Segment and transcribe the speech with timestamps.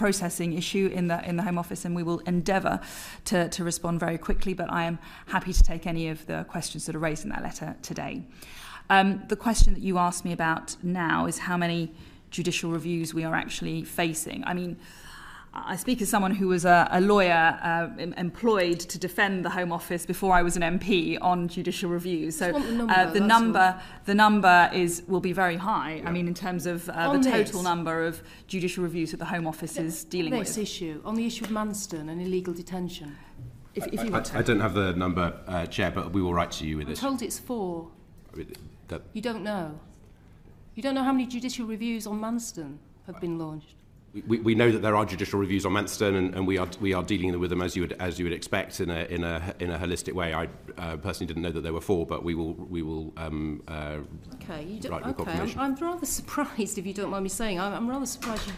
[0.00, 2.80] processing issue in the in the Home Office, and we will endeavour
[3.26, 4.54] to, to respond very quickly.
[4.54, 7.42] But I am happy to take any of the questions that are raised in that
[7.42, 8.22] letter today.
[8.88, 11.92] Um, the question that you asked me about now is how many
[12.30, 14.42] judicial reviews we are actually facing.
[14.44, 14.76] I mean.
[15.52, 19.72] I speak as someone who was a, a lawyer uh, employed to defend the Home
[19.72, 22.36] Office before I was an MP on judicial reviews.
[22.36, 25.94] So the number, uh, the number, the number is will be very high.
[25.94, 26.08] Yeah.
[26.08, 29.24] I mean, in terms of uh, the total this, number of judicial reviews that the
[29.24, 30.48] Home Office is dealing this with.
[30.48, 33.16] This issue on the issue of Manston and illegal detention.
[33.74, 36.34] If, if you I, I, I don't have the number, uh, Chair, but we will
[36.34, 37.00] write to you with I'm this.
[37.00, 37.88] told it's four.
[38.86, 39.80] That you don't know.
[40.76, 43.74] You don't know how many judicial reviews on Manston have been launched.
[44.26, 46.92] we, we know that there are judicial reviews on Manston, and, and we are we
[46.92, 49.54] are dealing with them as you would as you would expect in a in a
[49.60, 50.34] in a holistic way.
[50.34, 53.12] I uh, personally didn't know that there were four, but we will we will.
[53.16, 53.98] Um, uh,
[54.34, 55.30] okay, you do, okay.
[55.30, 57.60] I'm, I'm rather surprised if you don't mind me saying.
[57.60, 58.48] I'm, I'm rather surprised you